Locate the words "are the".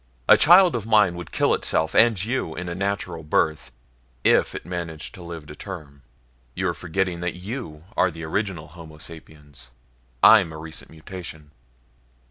7.95-8.23